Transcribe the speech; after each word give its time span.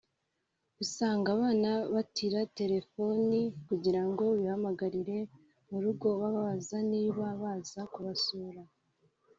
usanga 0.83 1.27
abana 1.35 1.69
batira 1.93 2.39
telefoni 2.59 3.39
kugirango 3.67 4.23
bihamagarire 4.39 5.17
mu 5.69 5.77
rugo 5.83 6.07
bababaze 6.19 6.77
niba 6.91 7.25
baza 7.41 7.81
kubasura 7.93 8.61